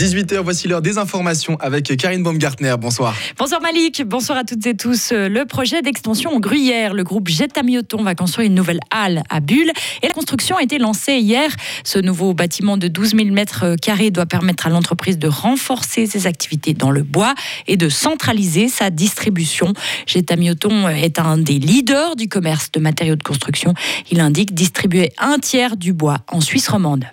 18h, 0.00 0.38
voici 0.38 0.66
l'heure 0.66 0.80
des 0.80 0.96
informations 0.96 1.58
avec 1.60 1.94
Karine 1.98 2.22
Baumgartner. 2.22 2.74
Bonsoir. 2.80 3.14
Bonsoir 3.36 3.60
Malik, 3.60 4.02
bonsoir 4.06 4.38
à 4.38 4.44
toutes 4.44 4.66
et 4.66 4.74
tous. 4.74 5.12
Le 5.12 5.44
projet 5.44 5.82
d'extension 5.82 6.30
en 6.30 6.40
Gruyère, 6.40 6.94
le 6.94 7.04
groupe 7.04 7.28
Jetamioton 7.28 8.02
va 8.02 8.14
construire 8.14 8.46
une 8.46 8.54
nouvelle 8.54 8.80
halle 8.90 9.24
à 9.28 9.40
Bulle 9.40 9.70
et 10.00 10.06
la 10.08 10.14
construction 10.14 10.56
a 10.56 10.62
été 10.62 10.78
lancée 10.78 11.18
hier. 11.18 11.50
Ce 11.84 11.98
nouveau 11.98 12.32
bâtiment 12.32 12.78
de 12.78 12.88
12 12.88 13.14
000 13.14 13.28
mètres 13.28 13.76
carrés 13.76 14.10
doit 14.10 14.24
permettre 14.24 14.66
à 14.66 14.70
l'entreprise 14.70 15.18
de 15.18 15.28
renforcer 15.28 16.06
ses 16.06 16.26
activités 16.26 16.72
dans 16.72 16.90
le 16.90 17.02
bois 17.02 17.34
et 17.66 17.76
de 17.76 17.90
centraliser 17.90 18.68
sa 18.68 18.88
distribution. 18.88 19.74
Jetamioton 20.06 20.88
est 20.88 21.18
un 21.18 21.36
des 21.36 21.58
leaders 21.58 22.16
du 22.16 22.26
commerce 22.26 22.72
de 22.72 22.80
matériaux 22.80 23.16
de 23.16 23.22
construction. 23.22 23.74
Il 24.10 24.20
indique 24.20 24.54
distribuer 24.54 25.12
un 25.18 25.38
tiers 25.38 25.76
du 25.76 25.92
bois 25.92 26.20
en 26.28 26.40
Suisse 26.40 26.68
romande. 26.68 27.04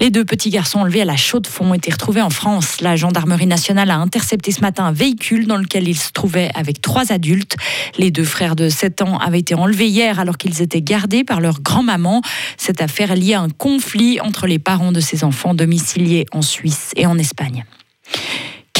Les 0.00 0.10
deux 0.10 0.24
petits 0.24 0.50
garçons 0.50 0.80
enlevés 0.80 1.02
à 1.02 1.04
la 1.04 1.16
chaux 1.16 1.40
de 1.40 1.46
fond 1.46 1.70
ont 1.70 1.74
été 1.74 1.90
retrouvés 1.90 2.22
en 2.22 2.30
France. 2.30 2.80
La 2.80 2.96
gendarmerie 2.96 3.46
nationale 3.46 3.90
a 3.90 3.96
intercepté 3.96 4.52
ce 4.52 4.60
matin 4.60 4.84
un 4.84 4.92
véhicule 4.92 5.46
dans 5.46 5.56
lequel 5.56 5.88
ils 5.88 5.98
se 5.98 6.10
trouvaient 6.12 6.50
avec 6.54 6.80
trois 6.80 7.12
adultes. 7.12 7.56
Les 7.98 8.10
deux 8.10 8.24
frères 8.24 8.56
de 8.56 8.68
7 8.68 9.02
ans 9.02 9.18
avaient 9.18 9.40
été 9.40 9.54
enlevés 9.54 9.88
hier 9.88 10.18
alors 10.18 10.38
qu'ils 10.38 10.62
étaient 10.62 10.82
gardés 10.82 11.24
par 11.24 11.40
leur 11.40 11.60
grand-maman. 11.60 12.22
Cette 12.56 12.80
affaire 12.80 13.12
est 13.12 13.16
liée 13.16 13.34
à 13.34 13.40
un 13.40 13.50
conflit 13.50 14.20
entre 14.20 14.46
les 14.46 14.58
parents 14.58 14.92
de 14.92 15.00
ces 15.00 15.24
enfants 15.24 15.54
domiciliés 15.54 16.26
en 16.32 16.42
Suisse 16.42 16.90
et 16.96 17.06
en 17.06 17.18
Espagne 17.18 17.64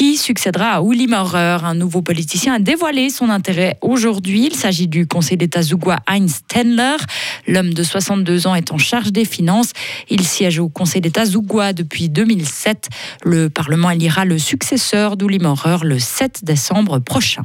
qui 0.02 0.16
succédera 0.16 0.78
à 0.78 0.82
Uli 0.82 1.06
Maurer. 1.06 1.58
Un 1.62 1.76
nouveau 1.76 2.02
politicien 2.02 2.54
a 2.54 2.58
dévoilé 2.58 3.08
son 3.08 3.28
intérêt 3.28 3.78
aujourd'hui. 3.82 4.46
Il 4.46 4.56
s'agit 4.56 4.88
du 4.88 5.06
conseiller 5.06 5.36
d'État 5.36 5.62
zougois 5.62 6.00
Heinz 6.08 6.40
Tendler. 6.48 6.96
L'homme 7.46 7.72
de 7.72 7.84
62 7.84 8.48
ans 8.48 8.56
est 8.56 8.72
en 8.72 8.78
charge 8.78 9.12
des 9.12 9.24
finances. 9.24 9.70
Il 10.10 10.26
siège 10.26 10.58
au 10.58 10.68
conseil 10.68 11.02
d'État 11.02 11.24
zougois 11.24 11.72
depuis 11.72 12.08
2007. 12.08 12.88
Le 13.22 13.48
Parlement 13.48 13.90
élira 13.90 14.24
le 14.24 14.40
successeur 14.40 15.16
d'Uli 15.16 15.38
Maurer 15.38 15.76
le 15.84 16.00
7 16.00 16.44
décembre 16.44 16.98
prochain. 16.98 17.44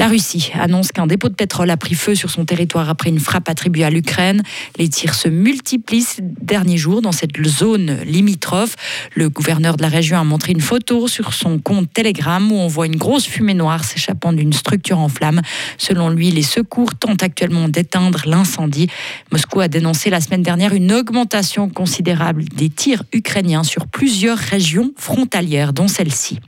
La 0.00 0.08
Russie 0.08 0.50
annonce 0.58 0.92
qu'un 0.92 1.06
dépôt 1.06 1.28
de 1.28 1.34
pétrole 1.34 1.68
a 1.68 1.76
pris 1.76 1.94
feu 1.94 2.14
sur 2.14 2.30
son 2.30 2.46
territoire 2.46 2.88
après 2.88 3.10
une 3.10 3.18
frappe 3.18 3.50
attribuée 3.50 3.84
à 3.84 3.90
l'Ukraine. 3.90 4.42
Les 4.78 4.88
tirs 4.88 5.12
se 5.12 5.28
multiplient 5.28 6.00
ces 6.00 6.22
derniers 6.22 6.78
jours 6.78 7.02
dans 7.02 7.12
cette 7.12 7.36
zone 7.46 8.00
limitrophe. 8.06 8.76
Le 9.14 9.28
gouverneur 9.28 9.76
de 9.76 9.82
la 9.82 9.88
région 9.88 10.16
a 10.16 10.24
montré 10.24 10.52
une 10.52 10.62
photo 10.62 11.06
sur 11.06 11.34
son 11.34 11.58
compte 11.58 11.92
Telegram 11.92 12.50
où 12.50 12.54
on 12.54 12.66
voit 12.66 12.86
une 12.86 12.96
grosse 12.96 13.26
fumée 13.26 13.52
noire 13.52 13.84
s'échappant 13.84 14.32
d'une 14.32 14.54
structure 14.54 14.98
en 14.98 15.10
flammes. 15.10 15.42
Selon 15.76 16.08
lui, 16.08 16.30
les 16.30 16.40
secours 16.40 16.94
tentent 16.94 17.22
actuellement 17.22 17.68
d'éteindre 17.68 18.22
l'incendie. 18.24 18.88
Moscou 19.30 19.60
a 19.60 19.68
dénoncé 19.68 20.08
la 20.08 20.22
semaine 20.22 20.42
dernière 20.42 20.72
une 20.72 20.92
augmentation 20.92 21.68
considérable 21.68 22.44
des 22.44 22.70
tirs 22.70 23.02
ukrainiens 23.12 23.64
sur 23.64 23.86
plusieurs 23.86 24.38
régions 24.38 24.92
frontalières, 24.96 25.74
dont 25.74 25.88
celle-ci. 25.88 26.40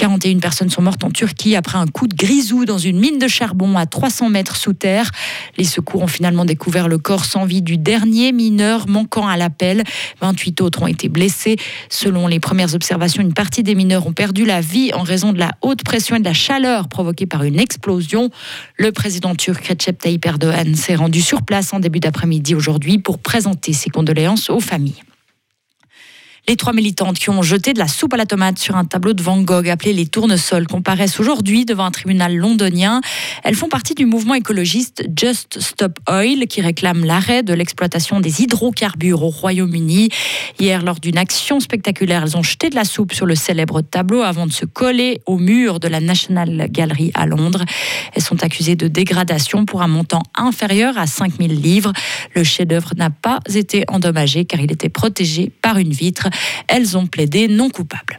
41 0.00 0.38
personnes 0.38 0.70
sont 0.70 0.80
mortes 0.80 1.04
en 1.04 1.10
Turquie 1.10 1.56
après 1.56 1.76
un 1.76 1.86
coup 1.86 2.06
de 2.06 2.16
grisou 2.16 2.64
dans 2.64 2.78
une 2.78 2.98
mine 2.98 3.18
de 3.18 3.28
charbon 3.28 3.76
à 3.76 3.84
300 3.84 4.30
mètres 4.30 4.56
sous 4.56 4.72
terre. 4.72 5.10
Les 5.58 5.64
secours 5.64 6.00
ont 6.00 6.06
finalement 6.06 6.46
découvert 6.46 6.88
le 6.88 6.96
corps 6.96 7.26
sans 7.26 7.44
vie 7.44 7.60
du 7.60 7.76
dernier 7.76 8.32
mineur 8.32 8.88
manquant 8.88 9.28
à 9.28 9.36
l'appel. 9.36 9.84
28 10.22 10.62
autres 10.62 10.80
ont 10.80 10.86
été 10.86 11.10
blessés. 11.10 11.56
Selon 11.90 12.28
les 12.28 12.40
premières 12.40 12.74
observations, 12.74 13.22
une 13.22 13.34
partie 13.34 13.62
des 13.62 13.74
mineurs 13.74 14.06
ont 14.06 14.14
perdu 14.14 14.46
la 14.46 14.62
vie 14.62 14.90
en 14.94 15.02
raison 15.02 15.34
de 15.34 15.38
la 15.38 15.50
haute 15.60 15.84
pression 15.84 16.16
et 16.16 16.20
de 16.20 16.24
la 16.24 16.32
chaleur 16.32 16.88
provoquée 16.88 17.26
par 17.26 17.42
une 17.42 17.60
explosion. 17.60 18.30
Le 18.78 18.92
président 18.92 19.34
turc 19.34 19.66
Recep 19.66 19.98
Tayyip 19.98 20.24
Erdogan 20.24 20.76
s'est 20.76 20.94
rendu 20.94 21.20
sur 21.20 21.42
place 21.42 21.74
en 21.74 21.78
début 21.78 22.00
d'après-midi 22.00 22.54
aujourd'hui 22.54 22.96
pour 22.96 23.18
présenter 23.18 23.74
ses 23.74 23.90
condoléances 23.90 24.48
aux 24.48 24.60
familles. 24.60 25.02
Les 26.50 26.56
trois 26.56 26.72
militantes 26.72 27.16
qui 27.16 27.30
ont 27.30 27.42
jeté 27.42 27.74
de 27.74 27.78
la 27.78 27.86
soupe 27.86 28.12
à 28.12 28.16
la 28.16 28.26
tomate 28.26 28.58
sur 28.58 28.74
un 28.74 28.84
tableau 28.84 29.12
de 29.12 29.22
Van 29.22 29.40
Gogh 29.40 29.68
appelé 29.68 29.92
Les 29.92 30.06
Tournesols 30.06 30.66
comparaissent 30.66 31.20
aujourd'hui 31.20 31.64
devant 31.64 31.84
un 31.84 31.92
tribunal 31.92 32.34
londonien. 32.34 33.00
Elles 33.44 33.54
font 33.54 33.68
partie 33.68 33.94
du 33.94 34.04
mouvement 34.04 34.34
écologiste 34.34 35.04
Just 35.16 35.60
Stop 35.60 36.00
Oil 36.08 36.48
qui 36.48 36.60
réclame 36.60 37.04
l'arrêt 37.04 37.44
de 37.44 37.54
l'exploitation 37.54 38.18
des 38.18 38.42
hydrocarbures 38.42 39.22
au 39.22 39.28
Royaume-Uni. 39.28 40.08
Hier, 40.58 40.82
lors 40.82 40.98
d'une 40.98 41.18
action 41.18 41.60
spectaculaire, 41.60 42.24
elles 42.24 42.36
ont 42.36 42.42
jeté 42.42 42.68
de 42.68 42.74
la 42.74 42.84
soupe 42.84 43.14
sur 43.14 43.26
le 43.26 43.36
célèbre 43.36 43.80
tableau 43.80 44.22
avant 44.22 44.48
de 44.48 44.52
se 44.52 44.64
coller 44.64 45.20
au 45.26 45.38
mur 45.38 45.78
de 45.78 45.86
la 45.86 46.00
National 46.00 46.66
Gallery 46.68 47.12
à 47.14 47.26
Londres. 47.26 47.64
Elles 48.12 48.24
sont 48.24 48.42
accusées 48.42 48.74
de 48.74 48.88
dégradation 48.88 49.66
pour 49.66 49.82
un 49.82 49.88
montant 49.88 50.24
inférieur 50.34 50.98
à 50.98 51.06
5000 51.06 51.62
livres. 51.62 51.92
Le 52.34 52.42
chef-d'œuvre 52.42 52.94
n'a 52.96 53.10
pas 53.10 53.38
été 53.54 53.84
endommagé 53.86 54.46
car 54.46 54.58
il 54.58 54.72
était 54.72 54.88
protégé 54.88 55.52
par 55.62 55.78
une 55.78 55.92
vitre. 55.92 56.28
Elles 56.68 56.96
ont 56.96 57.06
plaidé 57.06 57.48
non 57.48 57.70
coupables. 57.70 58.16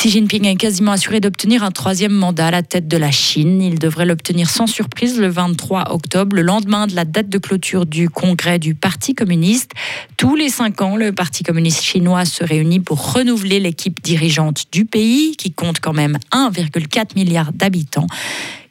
Xi 0.00 0.10
Jinping 0.10 0.46
est 0.46 0.54
quasiment 0.54 0.92
assuré 0.92 1.18
d'obtenir 1.18 1.64
un 1.64 1.72
troisième 1.72 2.12
mandat 2.12 2.46
à 2.46 2.50
la 2.52 2.62
tête 2.62 2.86
de 2.86 2.96
la 2.96 3.10
Chine. 3.10 3.60
Il 3.60 3.80
devrait 3.80 4.06
l'obtenir 4.06 4.48
sans 4.48 4.68
surprise 4.68 5.18
le 5.18 5.26
23 5.26 5.92
octobre, 5.92 6.36
le 6.36 6.42
lendemain 6.42 6.86
de 6.86 6.94
la 6.94 7.04
date 7.04 7.28
de 7.28 7.38
clôture 7.38 7.84
du 7.84 8.08
congrès 8.08 8.60
du 8.60 8.76
Parti 8.76 9.16
communiste. 9.16 9.72
Tous 10.16 10.36
les 10.36 10.50
cinq 10.50 10.82
ans, 10.82 10.94
le 10.94 11.10
Parti 11.10 11.42
communiste 11.42 11.82
chinois 11.82 12.26
se 12.26 12.44
réunit 12.44 12.78
pour 12.78 13.12
renouveler 13.12 13.58
l'équipe 13.58 14.00
dirigeante 14.00 14.66
du 14.70 14.84
pays, 14.84 15.34
qui 15.36 15.50
compte 15.50 15.80
quand 15.80 15.94
même 15.94 16.16
1,4 16.30 17.16
milliard 17.16 17.52
d'habitants. 17.52 18.06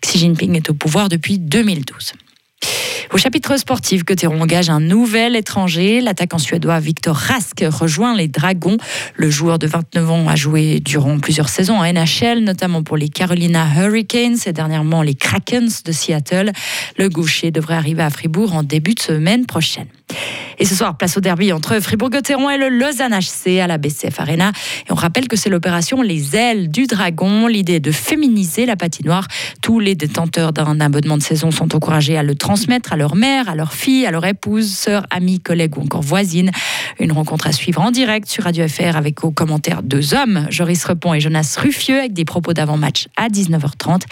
Xi 0.01 0.19
Jinping 0.19 0.55
est 0.55 0.69
au 0.69 0.75
pouvoir 0.75 1.09
depuis 1.09 1.39
2012. 1.39 2.13
Au 3.13 3.17
chapitre 3.17 3.57
sportif, 3.57 4.03
Cotteron 4.03 4.41
engage 4.41 4.69
un 4.69 4.81
nouvel 4.81 5.35
étranger. 5.35 6.01
L'attaquant 6.01 6.37
suédois 6.37 6.79
Victor 6.79 7.15
Rask 7.15 7.63
rejoint 7.69 8.15
les 8.15 8.27
Dragons. 8.27 8.77
Le 9.15 9.29
joueur 9.29 9.59
de 9.59 9.67
29 9.67 10.11
ans 10.11 10.27
a 10.27 10.35
joué 10.35 10.81
durant 10.81 11.17
plusieurs 11.17 11.47
saisons 11.47 11.77
en 11.77 11.85
NHL, 11.85 12.39
notamment 12.39 12.83
pour 12.83 12.97
les 12.97 13.07
Carolina 13.07 13.65
Hurricanes 13.77 14.37
et 14.45 14.51
dernièrement 14.51 15.03
les 15.03 15.15
Krakens 15.15 15.83
de 15.83 15.91
Seattle. 15.93 16.51
Le 16.97 17.07
gaucher 17.07 17.51
devrait 17.51 17.75
arriver 17.75 18.03
à 18.03 18.09
Fribourg 18.09 18.53
en 18.53 18.63
début 18.63 18.93
de 18.93 18.99
semaine 18.99 19.45
prochaine. 19.45 19.87
Et 20.59 20.65
ce 20.65 20.73
soir, 20.73 20.97
place 20.97 21.15
au 21.17 21.19
derby 21.19 21.53
entre 21.53 21.79
Fribourg-Gotteron 21.79 22.49
et 22.49 22.57
le 22.57 22.69
Lausanne 22.69 23.13
HC 23.13 23.59
à 23.59 23.67
la 23.67 23.77
BCF 23.77 24.19
Arena. 24.19 24.51
Et 24.87 24.91
on 24.91 24.95
rappelle 24.95 25.27
que 25.27 25.35
c'est 25.35 25.49
l'opération 25.49 26.01
Les 26.01 26.35
ailes 26.35 26.71
du 26.71 26.87
dragon. 26.87 27.45
L'idée 27.45 27.79
de 27.79 27.91
féminiser 27.91 28.65
la 28.65 28.75
patinoire. 28.75 29.27
Tous 29.61 29.79
les 29.79 29.93
détenteurs 29.93 30.53
d'un 30.53 30.79
abonnement 30.79 31.17
de 31.17 31.21
saison 31.21 31.51
sont 31.51 31.75
encouragés 31.75 32.17
à 32.17 32.23
le 32.23 32.33
transmettre 32.33 32.93
à 32.93 32.97
leur 32.97 33.15
mère, 33.15 33.49
à 33.49 33.55
leur 33.55 33.73
fille, 33.73 34.07
à 34.07 34.11
leur 34.11 34.25
épouse, 34.25 34.71
sœur, 34.71 35.05
amie, 35.11 35.39
collègue 35.39 35.77
ou 35.77 35.81
encore 35.81 36.01
voisine. 36.01 36.49
Une 36.99 37.11
rencontre 37.11 37.47
à 37.47 37.51
suivre 37.51 37.81
en 37.81 37.91
direct 37.91 38.27
sur 38.27 38.43
Radio 38.43 38.67
FR 38.67 38.95
avec 38.95 39.23
aux 39.23 39.31
commentaires 39.31 39.83
deux 39.83 40.13
hommes, 40.13 40.47
Joris 40.49 40.83
Repon 40.85 41.13
et 41.13 41.19
Jonas 41.19 41.57
Ruffieux, 41.59 41.99
avec 41.99 42.13
des 42.13 42.25
propos 42.25 42.53
d'avant-match 42.53 43.07
à 43.15 43.29
19h30. 43.29 44.03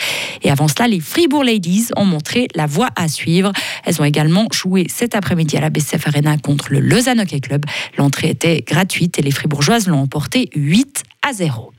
Et 0.43 0.51
avant 0.51 0.67
cela, 0.67 0.87
les 0.87 0.99
Fribourg 0.99 1.43
Ladies 1.43 1.87
ont 1.95 2.05
montré 2.05 2.47
la 2.55 2.65
voie 2.65 2.89
à 2.95 3.07
suivre. 3.07 3.51
Elles 3.83 4.01
ont 4.01 4.05
également 4.05 4.47
joué 4.51 4.87
cet 4.89 5.15
après-midi 5.15 5.57
à 5.57 5.61
la 5.61 5.69
BCF 5.69 6.07
Arena 6.07 6.37
contre 6.37 6.71
le 6.71 6.79
Lausanne 6.79 7.19
Hockey 7.19 7.39
Club. 7.39 7.65
L'entrée 7.97 8.29
était 8.29 8.63
gratuite 8.65 9.19
et 9.19 9.21
les 9.21 9.31
Fribourgeoises 9.31 9.87
l'ont 9.87 10.01
emporté 10.01 10.49
8 10.55 11.03
à 11.27 11.33
0. 11.33 11.74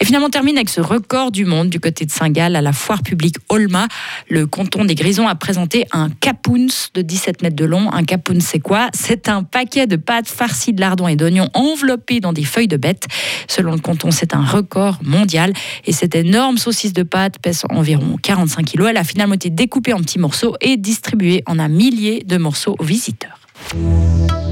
Et 0.00 0.04
finalement, 0.04 0.26
on 0.26 0.30
termine 0.30 0.56
avec 0.56 0.68
ce 0.68 0.80
record 0.80 1.30
du 1.30 1.44
monde 1.44 1.70
du 1.70 1.80
côté 1.80 2.04
de 2.04 2.10
Saint-Gall 2.10 2.56
à 2.56 2.60
la 2.60 2.72
foire 2.72 3.02
publique 3.02 3.36
Olma. 3.48 3.88
Le 4.28 4.46
canton 4.46 4.84
des 4.84 4.94
Grisons 4.94 5.28
a 5.28 5.34
présenté 5.34 5.86
un 5.92 6.10
capouns 6.10 6.88
de 6.94 7.02
17 7.02 7.42
mètres 7.42 7.56
de 7.56 7.64
long. 7.64 7.90
Un 7.92 8.04
capouns, 8.04 8.40
c'est 8.40 8.60
quoi? 8.60 8.88
C'est 8.94 9.28
un 9.28 9.42
paquet 9.42 9.86
de 9.86 9.96
pâtes 9.96 10.28
farcies 10.28 10.72
de 10.72 10.80
lardons 10.80 11.08
et 11.08 11.16
d'oignons 11.16 11.48
enveloppés 11.54 12.20
dans 12.20 12.32
des 12.32 12.44
feuilles 12.44 12.68
de 12.68 12.76
bête. 12.76 13.06
Selon 13.48 13.72
le 13.72 13.78
canton, 13.78 14.10
c'est 14.10 14.34
un 14.34 14.44
record 14.44 14.98
mondial. 15.02 15.52
Et 15.84 15.92
cette 15.92 16.14
énorme 16.14 16.58
saucisse 16.58 16.92
de 16.92 17.02
pâte 17.02 17.38
pèse 17.40 17.62
environ 17.70 18.16
45 18.22 18.64
kilos. 18.64 18.88
Elle 18.90 18.96
a 18.96 19.04
finalement 19.04 19.34
été 19.34 19.50
découpée 19.50 19.92
en 19.92 19.98
petits 19.98 20.18
morceaux 20.18 20.56
et 20.60 20.76
distribuée 20.76 21.42
en 21.46 21.58
un 21.58 21.68
millier 21.68 22.22
de 22.24 22.36
morceaux 22.36 22.76
aux 22.78 22.84
visiteurs. 22.84 23.38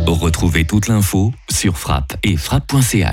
Retrouvez 0.06 0.64
toute 0.64 0.88
l'info 0.88 1.32
sur 1.50 1.76
frappe 1.78 2.16
et 2.22 2.36
frappe.ch. 2.36 3.12